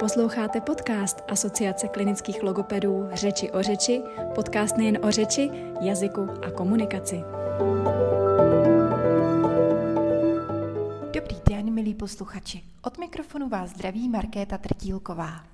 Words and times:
Posloucháte 0.00 0.60
podcast 0.60 1.22
Asociace 1.28 1.88
klinických 1.88 2.42
logopedů 2.42 3.08
Řeči 3.12 3.50
o 3.50 3.62
řeči, 3.62 4.02
podcast 4.34 4.76
nejen 4.76 4.98
o 5.04 5.10
řeči, 5.10 5.50
jazyku 5.80 6.28
a 6.46 6.50
komunikaci. 6.50 7.24
Dobrý 11.14 11.36
den, 11.48 11.74
milí 11.74 11.94
posluchači. 11.94 12.62
Od 12.82 12.98
mikrofonu 12.98 13.48
vás 13.48 13.70
zdraví 13.70 14.08
Markéta 14.08 14.58
Trtílková. 14.58 15.44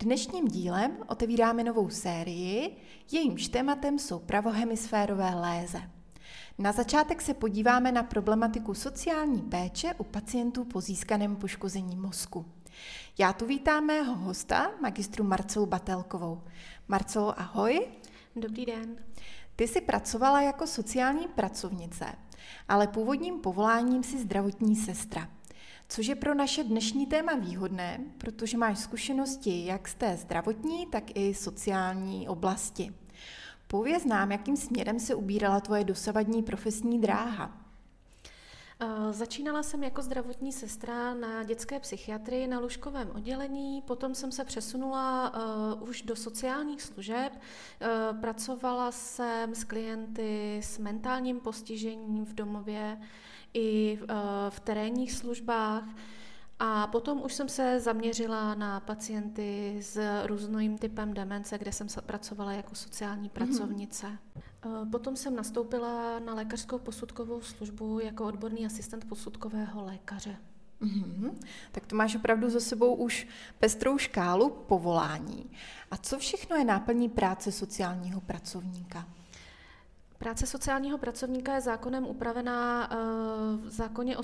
Dnešním 0.00 0.48
dílem 0.48 0.96
otevíráme 1.06 1.64
novou 1.64 1.88
sérii, 1.88 2.76
jejímž 3.12 3.48
tématem 3.48 3.98
jsou 3.98 4.18
pravohemisférové 4.18 5.34
léze. 5.34 5.99
Na 6.58 6.72
začátek 6.72 7.22
se 7.22 7.34
podíváme 7.34 7.92
na 7.92 8.02
problematiku 8.02 8.74
sociální 8.74 9.42
péče 9.42 9.94
u 9.98 10.04
pacientů 10.04 10.64
po 10.64 10.80
získaném 10.80 11.36
poškození 11.36 11.96
mozku. 11.96 12.46
Já 13.18 13.32
tu 13.32 13.46
vítám 13.46 13.84
mého 13.84 14.14
hosta, 14.14 14.70
magistru 14.80 15.24
Marcelu 15.24 15.66
Batelkovou. 15.66 16.42
Marcelo, 16.88 17.40
ahoj. 17.40 17.86
Dobrý 18.36 18.66
den. 18.66 18.96
Ty 19.56 19.68
jsi 19.68 19.80
pracovala 19.80 20.42
jako 20.42 20.66
sociální 20.66 21.28
pracovnice, 21.28 22.06
ale 22.68 22.86
původním 22.86 23.40
povoláním 23.40 24.02
si 24.02 24.18
zdravotní 24.18 24.76
sestra. 24.76 25.28
Což 25.88 26.06
je 26.06 26.14
pro 26.14 26.34
naše 26.34 26.64
dnešní 26.64 27.06
téma 27.06 27.34
výhodné, 27.34 28.00
protože 28.18 28.58
máš 28.58 28.78
zkušenosti 28.78 29.66
jak 29.66 29.88
z 29.88 29.94
té 29.94 30.16
zdravotní, 30.16 30.86
tak 30.86 31.04
i 31.14 31.34
sociální 31.34 32.28
oblasti. 32.28 32.94
Pověz 33.70 34.04
nám, 34.04 34.32
jakým 34.32 34.56
směrem 34.56 35.00
se 35.00 35.14
ubírala 35.14 35.60
tvoje 35.60 35.84
dosavadní 35.84 36.42
profesní 36.42 37.00
dráha. 37.00 37.60
Začínala 39.10 39.62
jsem 39.62 39.84
jako 39.84 40.02
zdravotní 40.02 40.52
sestra 40.52 41.14
na 41.14 41.42
dětské 41.42 41.80
psychiatrii 41.80 42.46
na 42.46 42.58
lůžkovém 42.58 43.10
oddělení, 43.14 43.82
potom 43.82 44.14
jsem 44.14 44.32
se 44.32 44.44
přesunula 44.44 45.32
uh, 45.80 45.88
už 45.88 46.02
do 46.02 46.16
sociálních 46.16 46.82
služeb. 46.82 47.32
Uh, 47.32 48.20
pracovala 48.20 48.92
jsem 48.92 49.54
s 49.54 49.64
klienty 49.64 50.60
s 50.62 50.78
mentálním 50.78 51.40
postižením 51.40 52.24
v 52.24 52.34
domově 52.34 53.00
i 53.54 53.98
uh, 54.02 54.08
v 54.48 54.60
terénních 54.60 55.12
službách. 55.12 55.84
A 56.62 56.86
potom 56.86 57.22
už 57.24 57.34
jsem 57.34 57.48
se 57.48 57.80
zaměřila 57.80 58.54
na 58.54 58.80
pacienty 58.80 59.78
s 59.80 60.26
různým 60.26 60.78
typem 60.78 61.14
demence, 61.14 61.58
kde 61.58 61.72
jsem 61.72 61.86
pracovala 62.06 62.52
jako 62.52 62.74
sociální 62.74 63.22
mhm. 63.22 63.30
pracovnice. 63.30 64.06
Mm-hmm. 64.06 64.90
Potom 64.90 65.16
jsem 65.16 65.36
nastoupila 65.36 66.18
na 66.18 66.34
lékařskou 66.34 66.78
posudkovou 66.78 67.40
službu 67.40 68.00
jako 68.00 68.24
odborný 68.24 68.66
asistent 68.66 69.04
posudkového 69.04 69.84
lékaře. 69.84 70.36
Mm-hmm. 70.82 71.34
Tak 71.72 71.86
to 71.86 71.96
máš 71.96 72.16
opravdu 72.16 72.50
za 72.50 72.60
sebou 72.60 72.94
už 72.94 73.28
pestrou 73.58 73.98
škálu 73.98 74.50
povolání. 74.50 75.50
A 75.90 75.96
co 75.96 76.18
všechno 76.18 76.56
je 76.56 76.64
náplní 76.64 77.08
práce 77.08 77.52
sociálního 77.52 78.20
pracovníka? 78.20 79.06
Práce 80.20 80.46
sociálního 80.46 80.98
pracovníka 80.98 81.54
je 81.54 81.60
zákonem 81.60 82.06
upravená 82.06 82.88
eh, 82.92 82.96
v 83.56 83.70
zákoně 83.70 84.16
o 84.18 84.22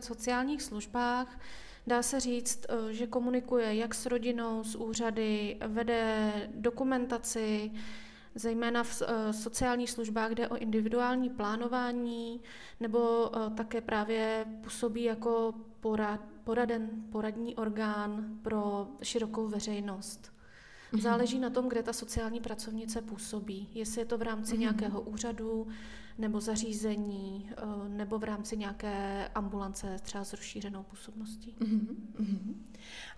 sociálních 0.00 0.62
službách. 0.62 1.38
Dá 1.86 2.02
se 2.02 2.20
říct, 2.20 2.66
eh, 2.68 2.92
že 2.92 3.06
komunikuje 3.06 3.74
jak 3.74 3.94
s 3.94 4.06
rodinou, 4.06 4.64
s 4.64 4.74
úřady, 4.74 5.56
vede 5.66 6.32
dokumentaci, 6.54 7.72
zejména 8.34 8.84
v 8.84 9.02
eh, 9.02 9.32
sociálních 9.32 9.90
službách, 9.90 10.30
kde 10.30 10.48
o 10.48 10.56
individuální 10.56 11.30
plánování, 11.30 12.40
nebo 12.80 13.30
také 13.56 13.80
právě 13.80 14.46
působí 14.62 15.02
jako 15.02 15.54
porad, 15.80 16.20
poraden, 16.44 16.90
poradní 17.12 17.56
orgán 17.56 18.24
pro 18.42 18.88
širokou 19.02 19.48
veřejnost. 19.48 20.35
Mm-hmm. 20.92 21.00
Záleží 21.00 21.38
na 21.38 21.50
tom, 21.50 21.68
kde 21.68 21.82
ta 21.82 21.92
sociální 21.92 22.40
pracovnice 22.40 23.02
působí. 23.02 23.68
Jestli 23.74 24.00
je 24.00 24.04
to 24.04 24.18
v 24.18 24.22
rámci 24.22 24.54
mm-hmm. 24.54 24.60
nějakého 24.60 25.00
úřadu 25.00 25.66
nebo 26.18 26.40
zařízení, 26.40 27.50
eh, 27.50 27.88
nebo 27.88 28.18
v 28.18 28.24
rámci 28.24 28.56
nějaké 28.56 29.28
ambulance 29.34 29.96
třeba 30.02 30.24
s 30.24 30.32
rozšířenou 30.32 30.82
působností. 30.82 31.54
Mm-hmm. 31.60 32.54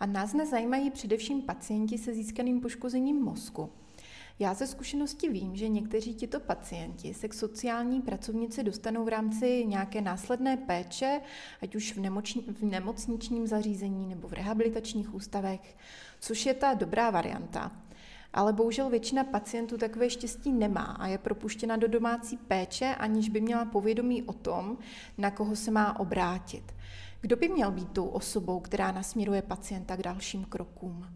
A 0.00 0.06
nás 0.06 0.34
nezajímají 0.34 0.90
především 0.90 1.42
pacienti 1.42 1.98
se 1.98 2.14
získaným 2.14 2.60
poškozením 2.60 3.22
mozku. 3.22 3.70
Já 4.40 4.54
ze 4.54 4.66
zkušenosti 4.66 5.28
vím, 5.28 5.56
že 5.56 5.68
někteří 5.68 6.14
tito 6.14 6.40
pacienti 6.40 7.14
se 7.14 7.28
k 7.28 7.34
sociální 7.34 8.02
pracovnici 8.02 8.62
dostanou 8.62 9.04
v 9.04 9.08
rámci 9.08 9.64
nějaké 9.66 10.00
následné 10.00 10.56
péče, 10.56 11.20
ať 11.62 11.74
už 11.74 11.96
v, 11.96 12.00
nemoční, 12.00 12.42
v 12.42 12.62
nemocničním 12.62 13.46
zařízení 13.46 14.06
nebo 14.06 14.28
v 14.28 14.32
rehabilitačních 14.32 15.14
ústavech, 15.14 15.76
což 16.20 16.46
je 16.46 16.54
ta 16.54 16.74
dobrá 16.74 17.10
varianta. 17.10 17.72
Ale 18.32 18.52
bohužel 18.52 18.90
většina 18.90 19.24
pacientů 19.24 19.78
takové 19.78 20.10
štěstí 20.10 20.52
nemá 20.52 20.84
a 20.84 21.06
je 21.06 21.18
propuštěna 21.18 21.76
do 21.76 21.88
domácí 21.88 22.36
péče, 22.36 22.94
aniž 22.98 23.28
by 23.28 23.40
měla 23.40 23.64
povědomí 23.64 24.22
o 24.22 24.32
tom, 24.32 24.78
na 25.18 25.30
koho 25.30 25.56
se 25.56 25.70
má 25.70 26.00
obrátit. 26.00 26.74
Kdo 27.20 27.36
by 27.36 27.48
měl 27.48 27.70
být 27.70 27.92
tou 27.92 28.06
osobou, 28.06 28.60
která 28.60 28.92
nasměruje 28.92 29.42
pacienta 29.42 29.96
k 29.96 30.02
dalším 30.02 30.44
krokům? 30.44 31.06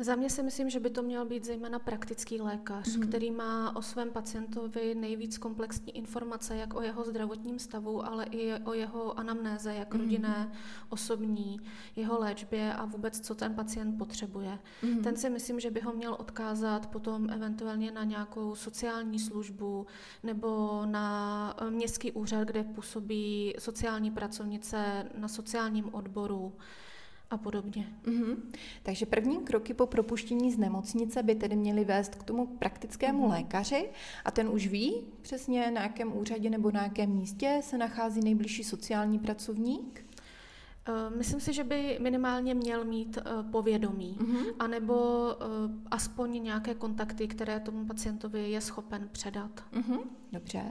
Za 0.00 0.16
mě 0.16 0.30
si 0.30 0.42
myslím, 0.42 0.70
že 0.70 0.80
by 0.80 0.90
to 0.90 1.02
měl 1.02 1.24
být 1.24 1.44
zejména 1.44 1.78
praktický 1.78 2.40
lékař, 2.40 2.96
mm. 2.96 3.02
který 3.02 3.30
má 3.30 3.76
o 3.76 3.82
svém 3.82 4.10
pacientovi 4.10 4.94
nejvíc 4.94 5.38
komplexní 5.38 5.96
informace, 5.96 6.56
jak 6.56 6.74
o 6.74 6.82
jeho 6.82 7.04
zdravotním 7.04 7.58
stavu, 7.58 8.06
ale 8.06 8.24
i 8.24 8.54
o 8.54 8.72
jeho 8.72 9.18
anamnéze, 9.18 9.74
jak 9.74 9.94
mm. 9.94 10.00
rodinné, 10.00 10.52
osobní, 10.88 11.60
jeho 11.96 12.18
léčbě 12.18 12.74
a 12.74 12.84
vůbec, 12.84 13.20
co 13.20 13.34
ten 13.34 13.54
pacient 13.54 13.98
potřebuje. 13.98 14.58
Mm. 14.82 15.02
Ten 15.02 15.16
si 15.16 15.30
myslím, 15.30 15.60
že 15.60 15.70
by 15.70 15.80
ho 15.80 15.92
měl 15.92 16.16
odkázat 16.20 16.86
potom 16.86 17.30
eventuálně 17.30 17.90
na 17.90 18.04
nějakou 18.04 18.54
sociální 18.54 19.18
službu 19.18 19.86
nebo 20.22 20.82
na 20.86 21.56
eh, 21.58 21.70
městský 21.70 22.12
úřad, 22.12 22.44
kde 22.48 22.64
působí 22.64 23.54
sociální 23.58 24.10
pracovnice 24.10 25.08
na 25.18 25.28
sociálním 25.28 25.94
odboru 25.94 26.52
a 27.30 27.36
podobně. 27.36 27.88
Mm-hmm. 28.04 28.36
Takže 28.82 29.06
první 29.06 29.40
kroky 29.40 29.74
po 29.74 29.86
propuštění 29.86 30.52
z 30.52 30.58
nemocnice 30.58 31.22
by 31.22 31.34
tedy 31.34 31.56
měly 31.56 31.84
vést 31.84 32.14
k 32.14 32.22
tomu 32.22 32.46
praktickému 32.46 33.26
mm-hmm. 33.26 33.30
lékaři 33.30 33.90
a 34.24 34.30
ten 34.30 34.48
už 34.48 34.66
ví 34.66 35.04
přesně 35.22 35.70
na 35.70 35.82
jakém 35.82 36.16
úřadě 36.16 36.50
nebo 36.50 36.70
na 36.70 36.82
jakém 36.82 37.10
místě 37.10 37.60
se 37.62 37.78
nachází 37.78 38.20
nejbližší 38.20 38.64
sociální 38.64 39.18
pracovník? 39.18 40.04
Eh, 40.88 41.10
myslím 41.16 41.40
si, 41.40 41.52
že 41.52 41.64
by 41.64 41.98
minimálně 42.00 42.54
měl 42.54 42.84
mít 42.84 43.18
eh, 43.18 43.22
povědomí, 43.50 44.16
mm-hmm. 44.20 44.54
anebo 44.58 45.26
eh, 45.32 45.44
aspoň 45.90 46.42
nějaké 46.42 46.74
kontakty, 46.74 47.28
které 47.28 47.60
tomu 47.60 47.86
pacientovi 47.86 48.50
je 48.50 48.60
schopen 48.60 49.08
předat. 49.12 49.64
Mm-hmm. 49.72 50.00
Dobře. 50.32 50.62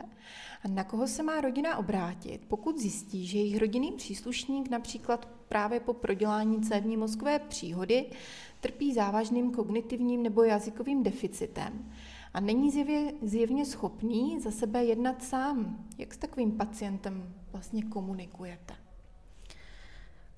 A 0.63 0.67
na 0.67 0.83
koho 0.83 1.07
se 1.07 1.23
má 1.23 1.41
rodina 1.41 1.77
obrátit, 1.77 2.45
pokud 2.47 2.79
zjistí, 2.79 3.27
že 3.27 3.37
jejich 3.37 3.57
rodinný 3.57 3.91
příslušník 3.91 4.69
například 4.69 5.38
právě 5.49 5.79
po 5.79 5.93
prodělání 5.93 6.61
cévní 6.61 6.97
mozkové 6.97 7.39
příhody 7.39 8.05
trpí 8.61 8.93
závažným 8.93 9.51
kognitivním 9.51 10.23
nebo 10.23 10.43
jazykovým 10.43 11.03
deficitem 11.03 11.91
a 12.33 12.39
není 12.39 12.71
zjevě, 12.71 13.13
zjevně 13.21 13.65
schopný 13.65 14.39
za 14.39 14.51
sebe 14.51 14.83
jednat 14.85 15.23
sám? 15.23 15.85
Jak 15.97 16.13
s 16.13 16.17
takovým 16.17 16.51
pacientem 16.51 17.33
vlastně 17.51 17.83
komunikujete? 17.83 18.73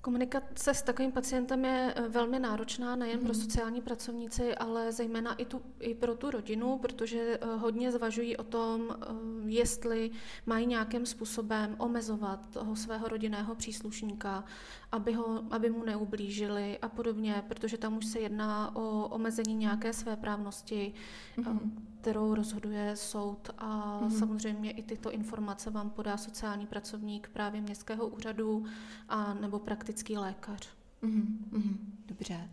Komunikace 0.02 0.74
s 0.74 0.82
takovým 0.82 1.12
pacientem 1.12 1.64
je 1.64 1.94
eh, 1.96 2.08
velmi 2.08 2.38
náročná 2.38 2.96
nejen 2.96 3.18
mm. 3.18 3.24
pro 3.26 3.34
mhm. 3.34 3.42
sociální 3.42 3.80
pracovníci, 3.80 4.54
ale 4.54 4.92
zejména 4.92 5.34
i, 5.34 5.44
tu, 5.44 5.62
i 5.80 5.94
pro 5.94 6.14
tu 6.14 6.30
rodinu, 6.30 6.78
protože 6.78 7.38
eh, 7.40 7.46
hodně 7.56 7.92
zvažují 7.92 8.36
o 8.36 8.42
tom, 8.42 8.88
eh, 8.90 9.06
jestli 9.46 10.10
mají 10.46 10.66
nějakým 10.66 11.06
způsobem 11.06 11.76
omezovat 11.78 12.50
toho 12.50 12.76
svého 12.76 13.08
rodinného 13.08 13.54
příslušníka, 13.54 14.44
aby, 14.92 15.12
ho, 15.12 15.42
aby 15.50 15.70
mu 15.70 15.84
neublížili 15.84 16.78
a 16.78 16.88
podobně, 16.88 17.44
protože 17.48 17.78
tam 17.78 17.98
už 17.98 18.06
se 18.06 18.20
jedná 18.20 18.76
o 18.76 19.08
omezení 19.08 19.54
nějaké 19.54 19.92
své 19.92 20.16
právnosti, 20.16 20.94
mm. 21.36 21.86
kterou 22.00 22.34
rozhoduje 22.34 22.96
soud 22.96 23.50
a 23.58 24.00
mm. 24.02 24.10
samozřejmě 24.10 24.70
i 24.70 24.82
tyto 24.82 25.10
informace 25.10 25.70
vám 25.70 25.90
podá 25.90 26.16
sociální 26.16 26.66
pracovník 26.66 27.30
právě 27.32 27.60
městského 27.60 28.06
úřadu 28.08 28.64
a 29.08 29.34
nebo 29.34 29.58
praktický 29.58 29.91
lékař. 30.16 30.68
Mm. 31.02 32.02
Dobře. 32.06 32.50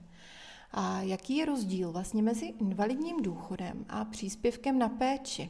A 0.72 1.02
jaký 1.02 1.38
je 1.38 1.46
rozdíl 1.46 1.92
vlastně 1.92 2.24
mezi 2.24 2.46
invalidním 2.46 3.22
důchodem 3.22 3.86
a 3.90 4.06
příspěvkem 4.06 4.80
na 4.80 4.90
péči? 4.90 5.50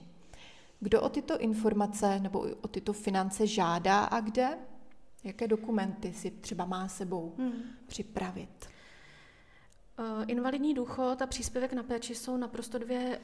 Kdo 0.80 1.02
o 1.02 1.10
tyto 1.10 1.40
informace 1.40 2.20
nebo 2.20 2.40
o 2.62 2.68
tyto 2.68 2.94
finance 2.94 3.48
žádá 3.48 4.04
a 4.04 4.20
kde? 4.20 4.58
Jaké 5.24 5.48
dokumenty 5.48 6.14
si 6.14 6.32
třeba 6.32 6.66
má 6.66 6.88
sebou 6.88 7.34
hmm. 7.38 7.54
připravit? 7.88 8.70
Eh, 10.02 10.26
invalidní 10.28 10.74
důchod 10.74 11.22
a 11.22 11.28
příspěvek 11.28 11.74
na 11.74 11.84
péči 11.84 12.16
jsou 12.16 12.38
naprosto 12.38 12.78
dvě 12.78 13.20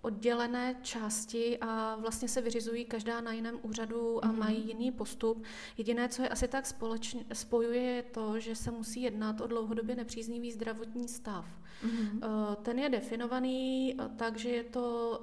oddělené 0.00 0.74
části 0.82 1.58
a 1.60 1.96
vlastně 2.00 2.28
se 2.28 2.40
vyřizují 2.40 2.84
každá 2.84 3.20
na 3.20 3.32
jiném 3.32 3.58
úřadu 3.62 4.24
a 4.24 4.28
mm-hmm. 4.28 4.38
mají 4.38 4.66
jiný 4.68 4.92
postup. 4.92 5.44
Jediné, 5.78 6.08
co 6.08 6.22
je 6.22 6.28
asi 6.28 6.48
tak 6.48 6.66
společně, 6.66 7.24
spojuje, 7.32 7.82
je 7.82 8.02
to, 8.02 8.40
že 8.40 8.56
se 8.56 8.70
musí 8.70 9.02
jednat 9.02 9.40
o 9.40 9.46
dlouhodobě 9.46 9.96
nepříznivý 9.96 10.52
zdravotní 10.52 11.08
stav. 11.08 11.46
Mm-hmm. 11.86 12.56
Ten 12.62 12.78
je 12.78 12.88
definovaný 12.88 13.94
eh, 13.98 14.08
tak, 14.16 14.36
že 14.36 14.48
je 14.48 14.64
to 14.64 15.22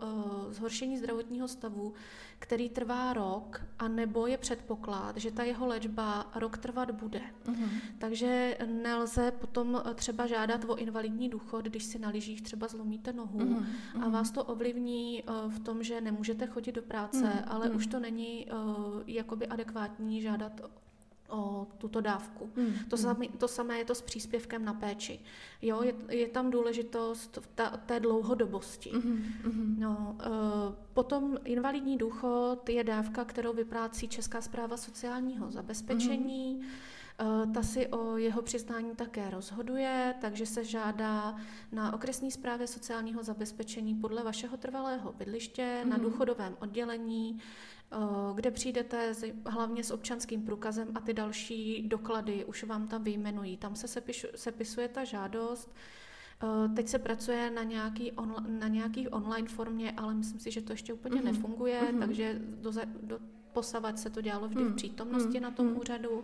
zhoršení 0.50 0.98
zdravotního 0.98 1.48
stavu, 1.48 1.94
který 2.40 2.70
trvá 2.70 3.14
rok, 3.14 3.62
a 3.80 3.88
nebo 3.88 4.28
je 4.28 4.38
předpoklad, 4.38 5.18
že 5.18 5.32
ta 5.32 5.44
jeho 5.44 5.68
léčba 5.68 6.32
rok 6.36 6.58
trvat 6.58 6.92
bude. 6.92 7.22
Mm-hmm. 7.46 7.70
Takže 7.98 8.58
nelze 8.66 9.32
potom 9.32 9.84
třeba 9.96 10.28
žádat 10.28 10.66
o 10.68 10.76
invalidní 10.90 11.30
důchod, 11.30 11.66
když 11.66 11.84
si 11.84 12.00
na 12.00 12.10
lyžích 12.10 12.42
třeba 12.42 12.68
zlomíte 12.68 13.14
nohu 13.14 13.40
mm-hmm. 13.40 13.66
a 13.96 13.98
mhm. 13.98 14.12
vás 14.12 14.32
to 14.32 14.44
ovlivní 14.44 15.24
uh, 15.24 15.52
v 15.52 15.60
tom, 15.60 15.84
že 15.84 16.02
nemůžete 16.02 16.48
chodit 16.48 16.72
do 16.72 16.82
práce, 16.82 17.24
mm-hmm. 17.24 17.44
ale 17.48 17.68
mm-hmm. 17.68 17.76
už 17.76 17.88
to 17.88 18.00
není 18.00 18.46
uh, 18.46 19.02
jakoby 19.08 19.48
adekvátní 19.48 20.22
žádat 20.22 20.62
o 21.30 21.68
tuto 21.78 22.02
dávku. 22.02 22.50
Mm. 22.56 22.74
To, 22.90 22.98
samé, 22.98 23.28
to 23.38 23.48
samé 23.48 23.78
je 23.78 23.86
to 23.86 23.96
s 23.96 24.02
příspěvkem 24.02 24.66
na 24.66 24.74
péči. 24.74 25.20
Jo, 25.62 25.84
je, 25.84 25.94
je 26.10 26.28
tam 26.28 26.52
důležitost 26.52 27.40
ta, 27.56 27.70
té 27.70 28.00
dlouhodobosti. 28.00 28.92
Mm. 28.94 29.76
No, 29.80 30.18
uh, 30.26 30.76
potom 30.94 31.38
invalidní 31.46 31.98
důchod 31.98 32.70
je 32.70 32.84
dávka, 32.84 33.26
kterou 33.26 33.54
vyplácí 33.54 34.08
Česká 34.08 34.42
zpráva 34.42 34.78
sociálního 34.78 35.52
zabezpečení. 35.52 36.56
Mm. 36.56 36.68
Ta 37.54 37.64
si 37.64 37.88
o 37.88 38.18
jeho 38.18 38.42
přiznání 38.42 38.96
také 38.96 39.30
rozhoduje, 39.30 40.16
takže 40.22 40.46
se 40.46 40.64
žádá 40.64 41.36
na 41.72 41.94
okresní 41.94 42.32
správě 42.32 42.68
sociálního 42.68 43.24
zabezpečení 43.24 43.96
podle 43.96 44.24
vašeho 44.24 44.58
trvalého 44.58 45.14
bydliště, 45.14 45.82
mm-hmm. 45.82 45.88
na 45.88 45.98
mhm. 45.98 46.06
důchodovém 46.06 46.58
oddělení, 46.60 47.40
eh, 47.92 47.98
kde 48.36 48.52
přijdete 48.52 49.14
hlavně 49.46 49.84
s 49.84 49.92
občanským 49.92 50.46
průkazem 50.46 50.88
a 50.96 51.00
ty 51.00 51.14
další 51.14 51.88
doklady 51.88 52.46
už 52.46 52.64
vám 52.64 52.88
tam 52.88 53.04
vyjmenují. 53.04 53.58
Tam 53.58 53.76
se 53.76 53.88
sepiš, 53.88 54.26
sepisuje 54.36 54.88
ta 54.88 55.04
žádost, 55.04 55.76
eh, 56.44 56.70
Teď 56.76 56.88
se 56.88 57.00
pracuje 57.00 57.52
na 57.52 57.64
nějaký, 57.64 58.12
on, 58.12 58.46
na 58.60 58.68
nějaký 58.68 59.08
online 59.08 59.48
formě, 59.48 59.94
ale 59.98 60.14
myslím 60.14 60.40
si, 60.40 60.52
že 60.52 60.62
to 60.62 60.74
ještě 60.74 60.94
úplně 60.94 61.22
mm-hmm. 61.22 61.24
nefunguje, 61.24 61.82
mm-hmm. 61.82 62.00
takže 62.00 62.42
do, 62.42 62.72
do 63.02 63.20
posavat 63.54 64.00
se 64.00 64.10
to 64.10 64.22
dělalo 64.22 64.48
vždy 64.48 64.62
mm-hmm. 64.62 64.66
v 64.66 64.70
mhm. 64.70 64.76
přítomnosti 64.76 65.30
mm-hmm. 65.30 65.42
na 65.42 65.52
tom 65.52 65.66
mhm. 65.66 65.78
úřadu. 65.78 66.24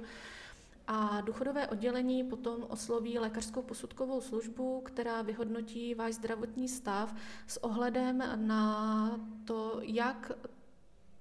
A 0.87 1.21
důchodové 1.21 1.67
oddělení 1.67 2.23
potom 2.23 2.65
osloví 2.69 3.19
lékařskou 3.19 3.61
posudkovou 3.61 4.21
službu, 4.21 4.81
která 4.81 5.21
vyhodnotí 5.21 5.95
váš 5.95 6.13
zdravotní 6.13 6.67
stav 6.67 7.15
s 7.47 7.63
ohledem 7.63 8.23
na 8.35 9.19
to, 9.45 9.79
jak 9.81 10.31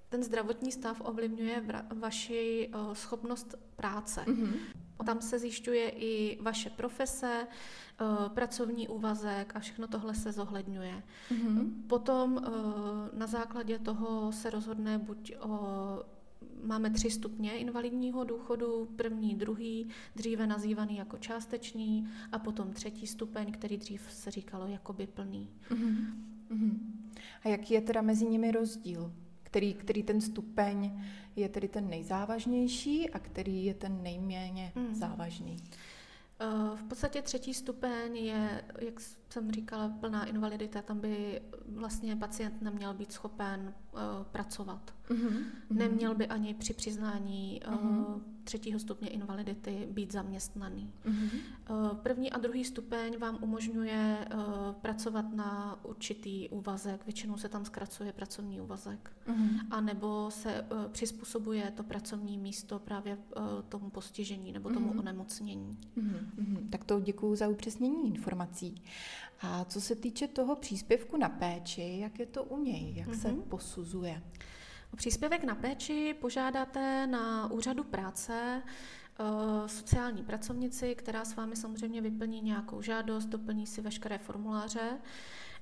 ten 0.09 0.23
zdravotní 0.23 0.73
stav 0.73 1.03
ovlivňuje 1.05 1.65
vaši 1.95 2.71
schopnost 2.93 3.55
práce. 3.77 4.25
Mm-hmm. 4.27 4.55
Tam 5.07 5.21
se 5.21 5.39
zjišťuje 5.39 5.91
i 5.91 6.39
vaše 6.43 6.71
profese, 6.71 7.47
pracovní 8.29 8.89
úvazek 8.89 9.53
a 9.57 9.61
všechno 9.61 9.89
tohle 9.89 10.15
se 10.15 10.33
zohledňuje. 10.33 11.03
Mm-hmm. 11.31 11.71
Potom 11.87 12.41
na 13.13 13.27
základě 13.27 13.79
toho 13.79 14.33
se 14.33 14.51
rozhodne 14.51 14.99
buď 14.99 15.33
o 15.41 16.03
máme 16.65 16.91
tři 16.91 17.11
stupně 17.11 17.59
invalidního 17.59 18.25
důchodu, 18.25 18.89
první, 18.97 19.35
druhý, 19.35 19.89
dříve 20.17 20.47
nazývaný 20.47 20.97
jako 20.97 21.19
částečný 21.19 22.09
a 22.33 22.39
potom 22.39 22.73
třetí 22.73 23.07
stupeň, 23.07 23.53
který 23.53 23.77
dřív 23.77 24.03
se 24.11 24.31
říkalo 24.31 24.67
jakoby 24.67 25.07
plný. 25.07 25.51
Uh-huh. 25.71 26.79
A 27.45 27.49
jaký 27.49 27.75
je 27.75 27.81
teda 27.81 28.03
mezi 28.03 28.27
nimi 28.27 28.51
rozdíl? 28.51 29.13
Který, 29.43 29.75
který 29.75 30.03
ten 30.03 30.21
stupeň 30.21 31.03
je 31.37 31.49
tedy 31.49 31.69
ten 31.69 31.89
nejzávažnější 31.89 33.11
a 33.11 33.19
který 33.19 33.65
je 33.65 33.75
ten 33.75 34.03
nejméně 34.03 34.73
uh-huh. 34.77 34.95
závažný? 34.95 35.57
V 36.75 36.83
podstatě 36.83 37.23
třetí 37.23 37.55
stupeň 37.55 38.17
je, 38.17 38.65
jak 38.79 39.01
jsem 39.35 39.51
říkala, 39.51 39.89
plná 39.89 40.25
invalidita. 40.25 40.83
Tam 40.83 41.01
by 41.01 41.43
vlastně 41.69 42.17
pacient 42.17 42.63
neměl 42.63 42.95
být 42.95 43.13
schopen 43.13 43.75
uh, 43.93 44.01
pracovat. 44.33 44.95
Mm-hmm. 45.09 45.45
Neměl 45.71 46.15
by 46.15 46.27
ani 46.27 46.55
při 46.55 46.75
přiznání 46.75 47.61
uh, 47.69 48.21
třetího 48.45 48.79
stupně 48.79 49.09
invalidity 49.09 49.89
být 49.91 50.13
zaměstnaný. 50.13 50.93
Mm-hmm. 51.05 51.31
Uh, 51.71 51.97
první 51.97 52.33
a 52.33 52.39
druhý 52.39 52.65
stupeň 52.65 53.19
vám 53.19 53.39
umožňuje 53.41 54.19
uh, 54.35 54.41
pracovat 54.73 55.33
na 55.35 55.79
určitý 55.85 56.49
úvazek. 56.49 57.05
Většinou 57.05 57.37
se 57.37 57.49
tam 57.49 57.65
zkracuje 57.65 58.13
pracovní 58.13 58.61
úvazek. 58.61 59.13
Mm-hmm. 59.27 59.59
A 59.71 59.81
nebo 59.81 60.31
se 60.31 60.63
uh, 60.63 60.85
přizpůsobuje 60.93 61.73
to 61.77 61.83
pracovní 61.83 62.39
místo 62.39 62.79
právě 62.79 63.17
uh, 63.17 63.43
tomu 63.69 63.91
postižení 63.91 64.53
nebo 64.53 64.71
tomu 64.71 64.93
mm-hmm. 64.93 64.99
onemocnění. 64.99 65.79
Mm-hmm. 65.97 66.69
Tak 66.71 66.85
to 66.85 67.01
děkuji 67.01 67.37
za 67.37 67.49
upřesnění 67.49 68.09
informací. 68.09 68.83
A 69.41 69.65
co 69.65 69.81
se 69.81 69.95
týče 69.95 70.29
toho 70.29 70.57
příspěvku 70.57 71.17
na 71.17 71.29
péči, 71.29 71.97
jak 72.01 72.19
je 72.19 72.27
to 72.27 72.45
u 72.45 72.63
něj, 72.63 72.95
jak 72.97 73.09
mm-hmm. 73.09 73.21
se 73.21 73.29
mhm. 73.29 73.43
posuzuje? 73.43 74.23
Příspěvek 74.97 75.45
na 75.45 75.55
péči 75.55 76.17
požádáte 76.21 77.07
na 77.07 77.51
úřadu 77.51 77.85
práce 77.85 78.63
eh, 78.63 79.69
sociální 79.69 80.23
pracovnici, 80.23 80.95
která 80.95 81.25
s 81.25 81.37
vámi 81.37 81.57
samozřejmě 81.57 82.01
vyplní 82.01 82.41
nějakou 82.41 82.83
žádost, 82.83 83.27
doplní 83.27 83.67
si 83.67 83.81
veškeré 83.81 84.19
formuláře 84.19 84.99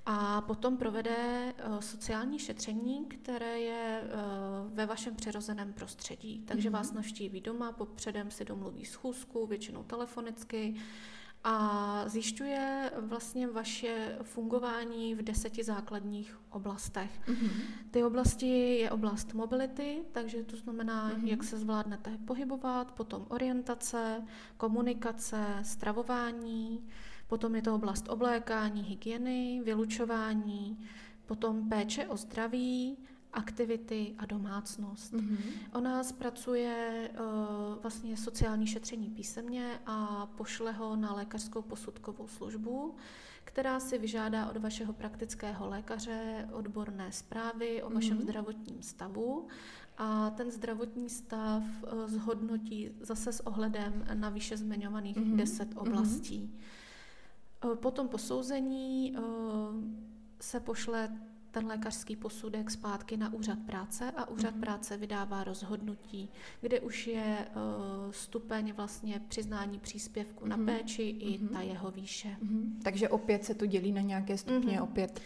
a 0.07 0.41
potom 0.41 0.77
provede 0.77 1.17
eh, 1.17 1.83
sociální 1.83 2.39
šetření, 2.39 3.05
které 3.05 3.61
je 3.61 4.01
eh, 4.03 4.09
ve 4.75 4.87
vašem 4.87 5.17
přirozeném 5.17 5.73
prostředí. 5.73 6.43
Takže 6.47 6.69
mm-hmm. 6.69 6.73
vás 6.73 6.93
navštíví 6.93 7.41
doma, 7.41 7.73
popředem 7.73 8.31
si 8.31 8.45
domluví 8.45 8.85
schůzku, 8.85 9.47
většinou 9.47 9.83
telefonicky, 9.83 10.75
a 11.45 12.05
zjišťuje 12.09 12.93
vlastně 13.01 13.49
vaše 13.49 14.19
fungování 14.23 15.15
v 15.15 15.23
deseti 15.23 15.65
základních 15.65 16.41
oblastech. 16.51 17.11
Mm-hmm. 17.27 17.51
Ty 17.91 18.05
oblasti 18.05 18.79
je 18.79 18.91
oblast 18.91 19.35
mobility, 19.35 20.03
takže 20.13 20.45
to 20.45 20.57
znamená, 20.57 21.11
mm-hmm. 21.11 21.27
jak 21.27 21.45
se 21.45 21.59
zvládnete 21.59 22.19
pohybovat, 22.27 22.93
potom 22.93 23.27
orientace, 23.29 24.23
komunikace, 24.57 25.47
stravování, 25.63 26.89
potom 27.27 27.55
je 27.55 27.63
to 27.63 27.75
oblast 27.75 28.09
oblékání, 28.09 28.83
hygieny, 28.83 29.61
vylučování, 29.65 30.79
potom 31.27 31.69
péče 31.69 32.07
o 32.07 32.17
zdraví, 32.17 32.99
aktivity 33.33 34.15
a 34.19 34.27
domácnost. 34.27 35.13
Mm-hmm. 35.13 35.39
Ona 35.73 36.05
zpracuje 36.05 37.11
uh, 37.21 37.83
vlastně 37.83 38.17
sociální 38.17 38.67
šetření 38.67 39.11
písemně 39.11 39.81
a 39.87 40.27
pošle 40.27 40.73
ho 40.73 40.97
na 40.97 41.15
lékařskou 41.15 41.63
posudkovou 41.63 42.29
službu, 42.29 42.95
která 43.45 43.81
si 43.81 43.99
vyžádá 43.99 44.51
od 44.51 44.57
vašeho 44.57 44.93
praktického 44.93 45.69
lékaře 45.69 46.49
odborné 46.53 47.13
zprávy 47.13 47.83
o 47.83 47.91
vašem 47.91 48.19
mm-hmm. 48.19 48.23
zdravotním 48.23 48.83
stavu 48.83 49.49
a 49.99 50.31
ten 50.31 50.51
zdravotní 50.51 51.09
stav 51.09 51.63
uh, 51.63 52.07
zhodnotí 52.07 52.91
zase 53.01 53.33
s 53.33 53.47
ohledem 53.47 54.07
na 54.15 54.29
výše 54.29 54.57
zmiňovaných 54.57 55.17
mm-hmm. 55.17 55.37
10 55.37 55.69
oblastí. 55.77 56.41
Mm-hmm. 56.41 57.71
Uh, 57.71 57.77
po 57.77 57.91
tom 57.91 58.09
posouzení 58.09 59.17
uh, 59.19 59.25
se 60.41 60.61
pošle 60.61 61.19
ten 61.53 61.67
lékařský 61.67 62.17
posudek 62.17 62.71
zpátky 62.71 63.17
na 63.17 63.33
úřad 63.33 63.59
práce 63.67 64.11
a 64.17 64.29
úřad 64.29 64.55
mm-hmm. 64.55 64.61
práce 64.61 64.97
vydává 64.97 65.45
rozhodnutí, 65.45 66.29
kde 66.61 66.81
už 66.81 67.07
je 67.07 67.47
uh, 67.55 68.13
stupeň 68.13 68.73
vlastně 68.73 69.21
přiznání 69.29 69.79
příspěvku 69.79 70.45
mm-hmm. 70.45 70.49
na 70.49 70.57
mhm. 70.57 70.67
péči 70.67 71.03
i 71.03 71.39
mm-hmm. 71.39 71.49
ta 71.49 71.61
jeho 71.61 71.91
výše. 71.91 72.37
Mm-hmm. 72.45 72.83
Takže 72.83 73.09
opět 73.09 73.45
se 73.45 73.55
to 73.55 73.67
dělí 73.67 73.93
na 73.93 74.01
nějaké 74.01 74.39
stupně, 74.39 74.79
mm-hmm. 74.79 74.83
opět 74.83 75.21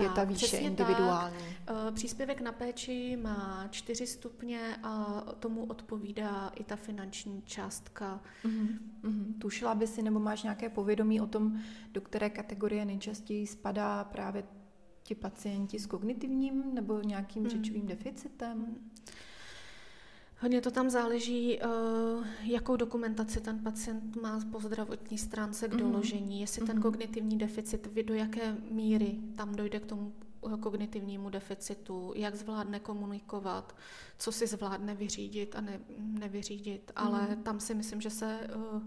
je 0.00 0.08
ta 0.08 0.24
výše 0.24 0.56
individuální. 0.56 1.36
Tak. 1.64 1.76
Uh, 1.76 1.94
příspěvek 1.94 2.40
na 2.40 2.52
péči 2.52 3.18
má 3.22 3.66
čtyři 3.70 4.06
stupně 4.06 4.76
a 4.82 5.22
tomu 5.38 5.64
odpovídá 5.64 6.52
i 6.54 6.64
ta 6.64 6.76
finanční 6.76 7.42
částka. 7.42 8.20
Mm-hmm. 8.44 8.78
Mm-hmm. 9.04 9.38
Tušila 9.38 9.74
by 9.74 9.86
si, 9.86 10.02
nebo 10.02 10.20
máš 10.20 10.42
nějaké 10.42 10.68
povědomí 10.68 11.20
o 11.20 11.26
tom, 11.26 11.60
do 11.92 12.00
které 12.00 12.30
kategorie 12.30 12.84
nejčastěji 12.84 13.46
spadá 13.46 14.04
právě 14.04 14.42
ti 15.02 15.14
pacienti 15.14 15.78
s 15.78 15.86
kognitivním 15.86 16.74
nebo 16.74 17.00
nějakým 17.00 17.42
hmm. 17.42 17.50
řečovým 17.50 17.86
deficitem? 17.86 18.76
Hodně 20.42 20.60
to 20.60 20.70
tam 20.70 20.90
záleží, 20.90 21.60
eh, 21.60 21.66
jakou 22.42 22.76
dokumentaci 22.76 23.40
ten 23.40 23.58
pacient 23.58 24.16
má 24.16 24.40
po 24.52 24.60
zdravotní 24.60 25.18
stránce 25.18 25.68
k 25.68 25.74
mhm. 25.74 25.80
doložení, 25.80 26.40
jestli 26.40 26.66
ten 26.66 26.76
mhm. 26.76 26.82
kognitivní 26.82 27.38
deficit, 27.38 27.88
do 28.04 28.14
jaké 28.14 28.56
míry 28.70 29.18
tam 29.36 29.54
dojde 29.54 29.80
k 29.80 29.86
tomu 29.86 30.12
eh, 30.46 30.56
kognitivnímu 30.56 31.30
deficitu, 31.30 32.12
jak 32.16 32.34
zvládne 32.34 32.80
komunikovat, 32.80 33.76
co 34.18 34.32
si 34.32 34.46
zvládne 34.46 34.94
vyřídit 34.94 35.56
a 35.56 35.60
ne, 35.60 35.80
nevyřídit. 35.98 36.92
Ale 36.96 37.26
mm. 37.36 37.42
tam 37.42 37.60
si 37.60 37.74
myslím, 37.74 38.00
že 38.00 38.10
se 38.10 38.40
uh, 38.56 38.82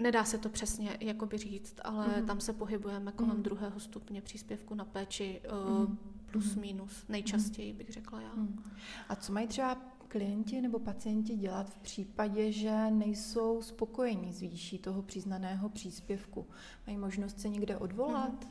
nedá 0.00 0.24
se 0.24 0.38
to 0.38 0.48
přesně 0.48 0.96
jakoby 1.00 1.38
říct, 1.38 1.74
ale 1.84 2.08
Mhm. 2.18 2.26
tam 2.26 2.40
se 2.40 2.52
pohybujeme 2.52 3.12
kolem 3.12 3.32
Mhm. 3.32 3.42
druhého 3.42 3.80
stupně 3.80 4.22
příspěvku 4.22 4.74
na 4.74 4.84
péči 4.84 5.40
Mhm. 5.50 5.82
uh, 5.82 5.94
plus 6.30 6.52
Mhm. 6.52 6.60
minus, 6.60 7.04
nejčastěji 7.08 7.72
bych 7.72 7.90
řekla 7.90 8.20
já. 8.20 8.32
Hmm. 8.32 8.64
A 9.08 9.16
co 9.16 9.32
mají 9.32 9.46
třeba 9.46 9.74
klienti 10.08 10.60
nebo 10.60 10.78
pacienti 10.78 11.36
dělat 11.36 11.70
v 11.70 11.78
případě, 11.78 12.52
že 12.52 12.90
nejsou 12.90 13.62
spokojení 13.62 14.32
s 14.32 14.40
výší 14.40 14.78
toho 14.78 15.02
přiznaného 15.02 15.68
příspěvku? 15.68 16.46
Mají 16.86 16.98
možnost 16.98 17.40
se 17.40 17.48
někde 17.48 17.76
odvolat? 17.76 18.48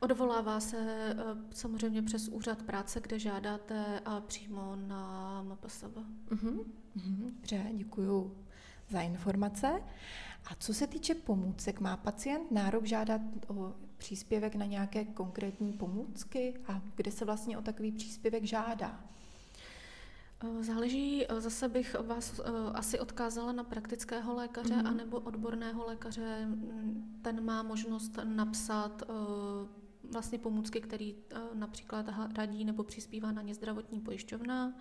Odvolává 0.00 0.60
se 0.60 0.76
eh, 0.78 1.14
samozřejmě 1.50 2.02
přes 2.02 2.28
úřad 2.28 2.62
práce, 2.62 3.00
kde 3.00 3.18
žádáte 3.18 4.00
a 4.04 4.20
přímo 4.20 4.76
na 4.76 5.42
MPSV. 5.42 5.84
Mhm. 6.30 6.58
Mhm. 6.94 7.30
Dobře, 7.36 7.66
děkuji 7.74 8.36
za 8.88 9.00
informace. 9.00 9.82
A 10.50 10.54
co 10.58 10.74
se 10.74 10.86
týče 10.86 11.14
pomůcek, 11.14 11.80
má 11.80 11.96
pacient 11.96 12.50
nárok 12.50 12.84
žádat 12.84 13.20
o 13.48 13.74
příspěvek 13.96 14.54
na 14.54 14.66
nějaké 14.66 15.04
konkrétní 15.04 15.72
pomůcky 15.72 16.54
a 16.68 16.80
kde 16.96 17.10
se 17.10 17.24
vlastně 17.24 17.58
o 17.58 17.62
takový 17.62 17.92
příspěvek 17.92 18.44
žádá? 18.44 19.00
Eh, 20.44 20.64
Záleží, 20.64 21.26
eh, 21.28 21.40
zase 21.40 21.68
bych 21.68 21.96
vás 22.06 22.38
eh, 22.38 22.42
asi 22.74 22.98
odkázala 23.00 23.52
na 23.52 23.64
praktického 23.64 24.34
lékaře 24.34 24.76
Mhm. 24.76 24.86
anebo 24.86 25.20
odborného 25.20 25.86
lékaře. 25.86 26.48
Ten 27.22 27.44
má 27.44 27.62
možnost 27.62 28.18
napsat 28.24 29.02
vlastně 30.12 30.38
pomůcky, 30.38 30.80
které 30.80 31.10
například 31.54 32.08
ha- 32.08 32.28
radí 32.36 32.64
nebo 32.64 32.84
přispívá 32.84 33.32
na 33.32 33.42
ně 33.42 33.54
zdravotní 33.54 34.00
pojišťovna, 34.00 34.74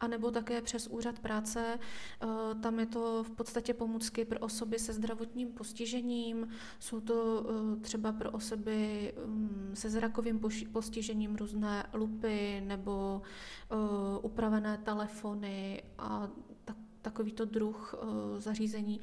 anebo 0.00 0.30
také 0.30 0.62
přes 0.62 0.86
úřad 0.86 1.18
práce. 1.18 1.78
Eh, 2.22 2.54
Tam 2.60 2.78
je 2.78 2.86
to 2.86 3.24
v 3.24 3.30
podstatě 3.30 3.74
pomůcky 3.74 4.24
pro 4.24 4.38
osoby 4.38 4.78
se 4.78 4.92
zdravotním 4.92 5.52
postižením, 5.52 6.48
jsou 6.80 7.00
to 7.00 7.46
eh, 7.48 7.80
třeba 7.80 8.12
pro 8.12 8.30
osoby 8.30 9.12
mm, 9.26 9.70
se 9.74 9.90
zrakovým 9.90 10.40
postižením 10.72 11.36
různé 11.36 11.86
lupy 11.94 12.60
nebo 12.66 13.22
eh, 13.70 13.74
upravené 14.22 14.78
telefony 14.78 15.82
a 15.98 16.28
tak, 16.64 16.76
takovýto 17.02 17.44
druh 17.44 17.94
eh, 17.94 18.40
zařízení. 18.40 19.00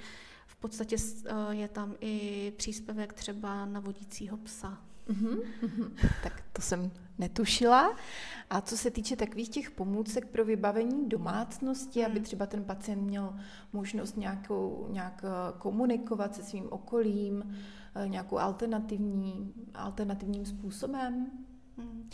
V 0.47 0.55
podstatě 0.55 0.95
eh, 1.25 1.33
je 1.55 1.67
tam 1.67 1.95
i 1.99 2.53
příspěvek 2.57 3.13
třeba 3.13 3.65
na 3.65 3.79
vodícího 3.79 4.37
psa. 4.37 4.90
Mhm, 5.11 5.39
mhm. 5.61 5.95
Tak 6.23 6.43
to 6.53 6.61
jsem 6.61 6.91
netušila. 7.17 7.95
A 8.49 8.61
co 8.61 8.77
se 8.77 8.91
týče 8.91 9.15
takových 9.15 9.49
těch 9.49 9.71
pomůcek 9.71 10.27
pro 10.27 10.45
vybavení 10.45 11.09
domácnosti, 11.09 12.05
aby 12.05 12.15
Hmm. 12.15 12.23
třeba 12.23 12.45
ten 12.45 12.63
pacient 12.63 13.01
měl 13.01 13.35
možnost 13.73 14.17
nějakou, 14.17 14.87
nějak 14.89 15.23
eh, 15.23 15.59
komunikovat 15.59 16.35
se 16.35 16.43
svým 16.43 16.67
okolím, 16.69 17.55
eh, 17.95 18.07
nějakou 18.07 18.37
alternativní, 18.37 19.53
alternativním 19.73 20.45
způsobem? 20.45 21.31
Mm. 21.77 22.09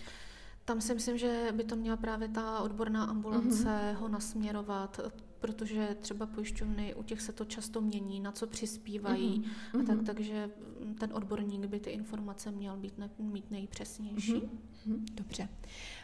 Tam 0.66 0.82
si 0.82 0.94
myslím, 0.94 1.18
že 1.18 1.48
by 1.52 1.64
to 1.64 1.76
měla 1.76 1.98
právě 1.98 2.28
ta 2.28 2.60
odborná 2.60 3.04
ambulance 3.04 3.96
ho 4.00 4.08
nasměrovat, 4.08 5.00
protože 5.40 5.98
třeba 6.02 6.26
pojišťovny, 6.26 6.96
u 6.96 7.04
těch 7.04 7.22
se 7.22 7.34
to 7.34 7.46
často 7.46 7.82
mění, 7.82 8.20
na 8.20 8.32
co 8.32 8.48
přispívají, 8.48 9.46
Mhm, 9.74 9.82
a 9.82 9.86
tak, 9.86 9.96
mhm. 9.96 10.06
takže 10.06 10.50
mm, 10.86 10.96
ten 10.96 11.14
odborník 11.14 11.66
by 11.66 11.80
ty 11.80 11.90
informace 11.90 12.52
měl 12.52 12.78
být 12.78 12.98
ne, 12.98 13.10
mít 13.20 13.52
nejpřesnější. 13.52 14.34
Mhm, 14.34 14.60
mhm, 14.86 15.06
Dobře. 15.14 15.50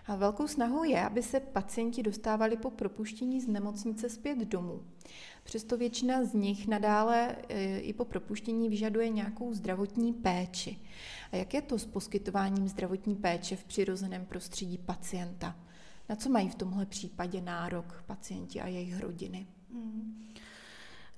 A 0.06 0.16
velkou 0.16 0.48
snahou 0.48 0.84
je, 0.84 1.02
aby 1.06 1.24
se 1.24 1.40
pacienti 1.40 2.04
dostávali 2.04 2.58
po 2.58 2.72
propuštění 2.72 3.42
z 3.42 3.48
nemocnice 3.48 4.10
zpět 4.10 4.38
domů. 4.38 4.82
Přesto 5.44 5.78
většina 5.78 6.24
z 6.24 6.34
nich 6.34 6.68
nadále 6.68 7.36
e, 7.50 7.80
i 7.80 7.94
po 7.94 8.06
propuštění 8.06 8.70
vyžaduje 8.70 9.10
nějakou 9.10 9.54
zdravotní 9.54 10.14
péči. 10.14 10.80
A 11.32 11.36
jak 11.36 11.54
je 11.54 11.62
to 11.62 11.80
s 11.80 11.86
poskytováním 11.86 12.68
zdravotní 12.68 13.16
péče 13.16 13.56
v 13.56 13.64
přirozeném 13.64 14.26
prostředí 14.26 14.78
pacienta? 14.78 15.56
Na 16.10 16.16
co 16.16 16.30
mají 16.30 16.50
v 16.50 16.56
tomhle 16.56 16.86
případě 16.86 17.42
nárok 17.42 18.04
pacienti 18.08 18.62
a 18.62 18.68
jejich 18.68 19.00
rodiny? 19.00 19.48
Mm. 19.70 20.24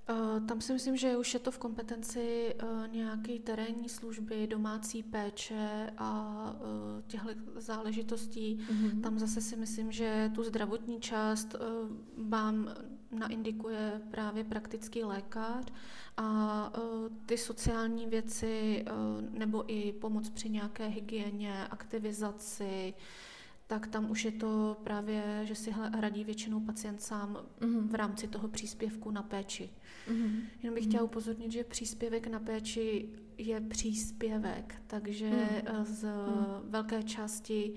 Eh, 0.09 0.41
Tam 0.47 0.61
si 0.61 0.73
myslím, 0.73 0.97
že 0.97 1.17
už 1.17 1.33
je 1.33 1.39
to 1.39 1.51
v 1.51 1.57
kompetenci 1.57 2.55
eh, 2.59 2.87
nějaké 2.87 3.39
terénní 3.39 3.89
služby, 3.89 4.47
domácí 4.47 5.03
péče 5.03 5.93
a 5.97 6.35
těchto 7.07 7.29
záležitostí. 7.55 8.59
Mhm. 8.71 9.01
Tam 9.01 9.19
zase 9.19 9.41
si 9.41 9.55
myslím, 9.55 9.91
že 9.91 10.31
tu 10.35 10.43
zdravotní 10.43 10.99
část 10.99 11.55
eh, 11.55 11.59
vám 12.17 12.69
naindikuje 13.11 14.01
právě 14.11 14.43
praktický 14.43 15.03
lékař 15.03 15.65
a 16.17 16.71
eh, 16.75 16.79
ty 17.25 17.37
sociální 17.37 18.07
věci 18.07 18.85
eh, 18.87 18.91
nebo 19.39 19.73
i 19.73 19.93
pomoc 19.93 20.29
při 20.29 20.49
nějaké 20.49 20.87
hygieně, 20.87 21.67
aktivizaci, 21.67 22.93
tak 23.67 23.87
tam 23.87 24.11
už 24.11 24.25
je 24.25 24.31
to 24.31 24.77
právě, 24.83 25.39
že 25.43 25.55
si 25.55 25.71
hradí 25.71 26.23
většinou 26.23 26.59
pacient 26.59 27.01
sám 27.01 27.37
Mhm. 27.61 27.87
v 27.87 27.95
rámci 27.95 28.27
toho 28.27 28.47
příspěvku 28.47 29.11
na 29.11 29.23
péči. 29.23 29.69
Mhm. 30.09 30.41
Jenom 30.63 30.75
bych 30.75 30.83
chtěla 30.85 31.03
upozornit, 31.03 31.51
že 31.51 31.63
příspěvek 31.63 32.27
na 32.27 32.39
péči 32.39 33.09
je 33.37 33.61
příspěvek, 33.61 34.75
takže 34.87 35.31
eh, 35.65 35.85
z 35.85 36.07
velké 36.69 37.03
části 37.03 37.73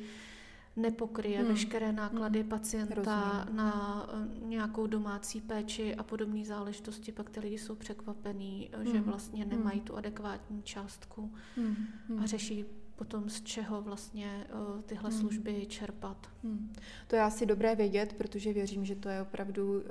nepokryje 0.76 1.38
Hmm. 1.38 1.48
veškeré 1.48 1.92
náklady 1.92 2.44
pacienta 2.44 2.94
Rozumím. 2.94 3.56
na 3.56 4.06
eh, 4.12 4.46
nějakou 4.46 4.86
domácí 4.86 5.40
péči 5.40 5.94
a 5.94 6.02
podobné 6.02 6.44
záležitosti. 6.44 7.12
Pak 7.12 7.30
ty 7.30 7.40
lidi 7.40 7.58
jsou 7.58 7.74
překvapení, 7.74 8.70
eh, 8.72 8.84
že 8.84 8.92
Hmm. 8.92 9.02
vlastně 9.02 9.44
nemají 9.44 9.80
tu 9.80 9.96
adekvátní 9.96 10.62
částku 10.62 11.32
Mhm. 11.56 12.20
a 12.22 12.26
řeší 12.26 12.64
potom, 12.98 13.28
z 13.30 13.42
čeho 13.42 13.82
vlastně 13.82 14.46
eh, 14.48 14.82
tyhle 14.82 15.10
Hmm. 15.10 15.20
služby 15.20 15.66
čerpat. 15.66 16.26
Hmm. 16.44 16.72
To 17.06 17.16
je 17.16 17.22
asi 17.22 17.46
dobré 17.46 17.74
vědět, 17.74 18.12
protože 18.12 18.52
věřím, 18.52 18.84
že 18.84 18.94
to 18.96 19.08
je 19.08 19.22
opravdu 19.22 19.72
uh, 19.72 19.82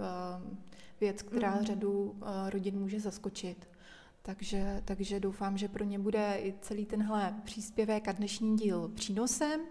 věc, 1.01 1.21
která 1.21 1.55
Mhm. 1.55 1.65
řadu 1.65 2.01
uh, 2.01 2.49
rodin 2.49 2.79
může 2.79 2.99
zaskočit. 2.99 3.67
Takže, 4.21 4.81
takže 4.85 5.19
doufám, 5.19 5.57
že 5.57 5.67
pro 5.67 5.83
ně 5.83 5.99
bude 5.99 6.39
i 6.43 6.53
celý 6.61 6.85
tenhle 6.85 7.35
příspěvek 7.43 8.07
a 8.07 8.11
dnešní 8.11 8.57
díl 8.57 8.87
přínosem. 8.95 9.61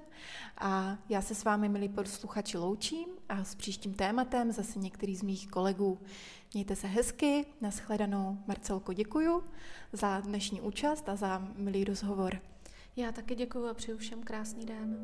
A 0.59 0.99
já 1.09 1.23
se 1.23 1.35
s 1.35 1.45
vámi, 1.45 1.69
milí 1.69 1.89
posluchači, 1.89 2.59
loučím 2.59 3.07
a 3.29 3.45
s 3.45 3.55
příštím 3.55 3.95
tématem 3.95 4.53
zase 4.53 4.79
některý 4.79 5.17
z 5.17 5.23
mých 5.23 5.49
kolegů. 5.49 5.99
Mějte 6.55 6.77
se 6.77 6.87
hezky, 6.87 7.47
nashledanou. 7.61 8.39
Marcelko, 8.47 8.93
děkuju 8.93 9.43
za 9.93 10.21
dnešní 10.21 10.61
účast 10.61 11.09
a 11.09 11.17
za 11.17 11.49
milý 11.57 11.85
rozhovor. 11.85 12.41
Já 12.99 13.13
taky 13.13 13.35
děkuji 13.35 13.69
a 13.69 13.75
přeju 13.75 13.99
všem 13.99 14.23
krásný 14.23 14.67
den. 14.67 14.99